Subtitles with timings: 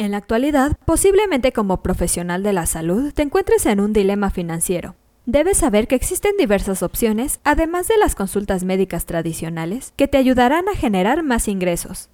[0.00, 4.94] En la actualidad, posiblemente como profesional de la salud, te encuentres en un dilema financiero.
[5.26, 10.70] Debes saber que existen diversas opciones, además de las consultas médicas tradicionales, que te ayudarán
[10.70, 12.08] a generar más ingresos.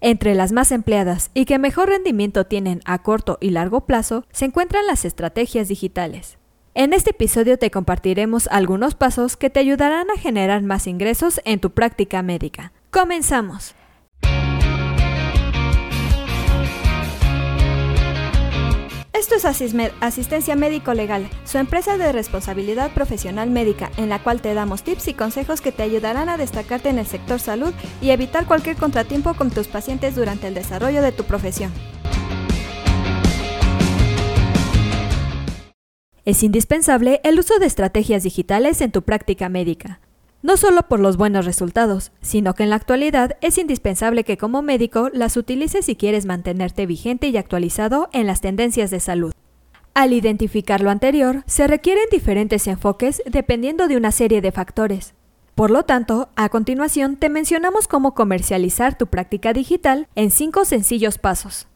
[0.00, 4.44] Entre las más empleadas y que mejor rendimiento tienen a corto y largo plazo se
[4.44, 6.38] encuentran las estrategias digitales.
[6.74, 11.58] En este episodio te compartiremos algunos pasos que te ayudarán a generar más ingresos en
[11.58, 12.70] tu práctica médica.
[12.92, 13.74] ¡Comenzamos!
[19.34, 24.52] Esto es Asistencia Médico Legal, su empresa de responsabilidad profesional médica, en la cual te
[24.52, 27.72] damos tips y consejos que te ayudarán a destacarte en el sector salud
[28.02, 31.72] y evitar cualquier contratiempo con tus pacientes durante el desarrollo de tu profesión.
[36.26, 40.00] Es indispensable el uso de estrategias digitales en tu práctica médica
[40.42, 44.60] no solo por los buenos resultados, sino que en la actualidad es indispensable que como
[44.60, 49.32] médico las utilices si quieres mantenerte vigente y actualizado en las tendencias de salud.
[49.94, 55.14] Al identificar lo anterior, se requieren diferentes enfoques dependiendo de una serie de factores.
[55.54, 61.18] Por lo tanto, a continuación te mencionamos cómo comercializar tu práctica digital en cinco sencillos
[61.18, 61.68] pasos.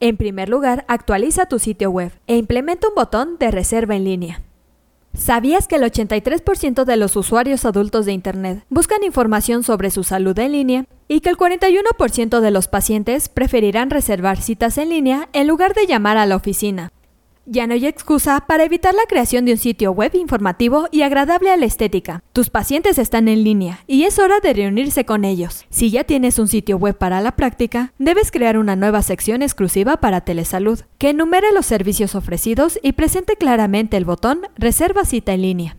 [0.00, 4.42] En primer lugar, actualiza tu sitio web e implementa un botón de reserva en línea.
[5.16, 10.38] ¿Sabías que el 83% de los usuarios adultos de Internet buscan información sobre su salud
[10.38, 15.46] en línea y que el 41% de los pacientes preferirán reservar citas en línea en
[15.46, 16.92] lugar de llamar a la oficina?
[17.48, 21.52] Ya no hay excusa para evitar la creación de un sitio web informativo y agradable
[21.52, 22.24] a la estética.
[22.32, 25.64] Tus pacientes están en línea y es hora de reunirse con ellos.
[25.70, 29.98] Si ya tienes un sitio web para la práctica, debes crear una nueva sección exclusiva
[29.98, 35.42] para telesalud, que enumere los servicios ofrecidos y presente claramente el botón Reserva cita en
[35.42, 35.76] línea.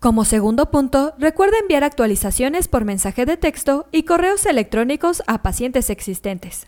[0.00, 5.90] Como segundo punto, recuerda enviar actualizaciones por mensaje de texto y correos electrónicos a pacientes
[5.90, 6.66] existentes.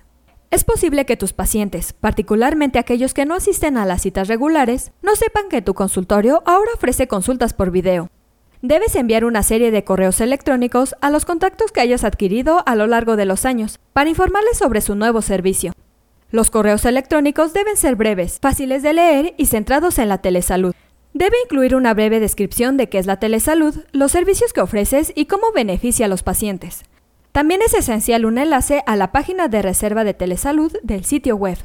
[0.57, 5.15] Es posible que tus pacientes, particularmente aquellos que no asisten a las citas regulares, no
[5.15, 8.09] sepan que tu consultorio ahora ofrece consultas por video.
[8.63, 12.87] Debes enviar una serie de correos electrónicos a los contactos que hayas adquirido a lo
[12.87, 15.75] largo de los años para informarles sobre su nuevo servicio.
[16.31, 20.75] Los correos electrónicos deben ser breves, fáciles de leer y centrados en la telesalud.
[21.13, 25.27] Debe incluir una breve descripción de qué es la telesalud, los servicios que ofreces y
[25.27, 26.83] cómo beneficia a los pacientes.
[27.37, 31.59] También es esencial un enlace a la página de reserva de telesalud del sitio web.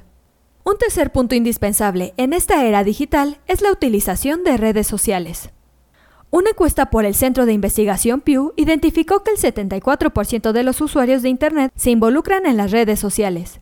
[0.66, 5.52] Un tercer punto indispensable en esta era digital es la utilización de redes sociales.
[6.30, 11.22] Una encuesta por el Centro de Investigación Pew identificó que el 74% de los usuarios
[11.22, 13.62] de Internet se involucran en las redes sociales.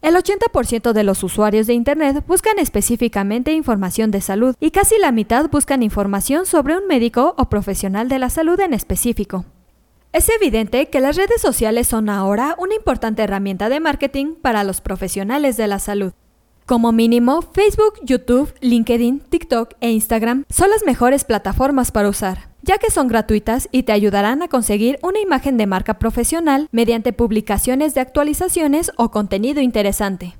[0.00, 5.12] El 80% de los usuarios de Internet buscan específicamente información de salud y casi la
[5.12, 9.44] mitad buscan información sobre un médico o profesional de la salud en específico.
[10.12, 14.80] Es evidente que las redes sociales son ahora una importante herramienta de marketing para los
[14.80, 16.12] profesionales de la salud.
[16.66, 22.78] Como mínimo, Facebook, YouTube, LinkedIn, TikTok e Instagram son las mejores plataformas para usar, ya
[22.78, 27.94] que son gratuitas y te ayudarán a conseguir una imagen de marca profesional mediante publicaciones
[27.94, 30.34] de actualizaciones o contenido interesante.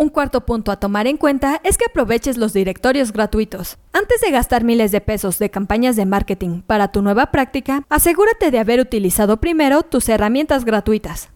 [0.00, 3.76] Un cuarto punto a tomar en cuenta es que aproveches los directorios gratuitos.
[3.92, 8.50] Antes de gastar miles de pesos de campañas de marketing para tu nueva práctica, asegúrate
[8.50, 11.28] de haber utilizado primero tus herramientas gratuitas.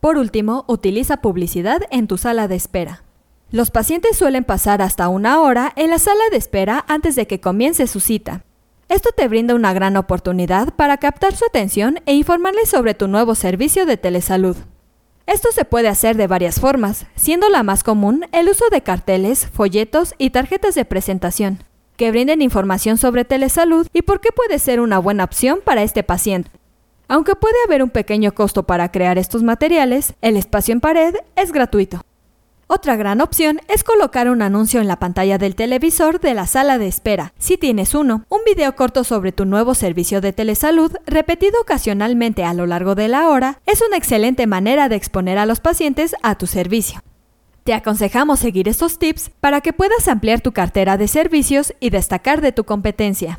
[0.00, 3.04] Por último, utiliza publicidad en tu sala de espera.
[3.50, 7.40] Los pacientes suelen pasar hasta una hora en la sala de espera antes de que
[7.40, 8.44] comience su cita.
[8.88, 13.34] Esto te brinda una gran oportunidad para captar su atención e informarles sobre tu nuevo
[13.34, 14.56] servicio de telesalud.
[15.26, 19.48] Esto se puede hacer de varias formas, siendo la más común el uso de carteles,
[19.48, 21.64] folletos y tarjetas de presentación,
[21.96, 26.04] que brinden información sobre telesalud y por qué puede ser una buena opción para este
[26.04, 26.50] paciente.
[27.08, 31.50] Aunque puede haber un pequeño costo para crear estos materiales, el espacio en pared es
[31.50, 32.05] gratuito.
[32.68, 36.78] Otra gran opción es colocar un anuncio en la pantalla del televisor de la sala
[36.78, 41.60] de espera, si tienes uno, un video corto sobre tu nuevo servicio de telesalud, repetido
[41.60, 45.60] ocasionalmente a lo largo de la hora, es una excelente manera de exponer a los
[45.60, 47.00] pacientes a tu servicio.
[47.62, 52.40] Te aconsejamos seguir estos tips para que puedas ampliar tu cartera de servicios y destacar
[52.40, 53.38] de tu competencia.